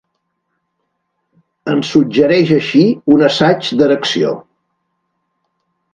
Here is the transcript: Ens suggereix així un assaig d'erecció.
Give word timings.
Ens 1.75 1.91
suggereix 1.95 2.55
així 2.57 2.83
un 3.17 3.23
assaig 3.31 3.69
d'erecció. 3.83 4.33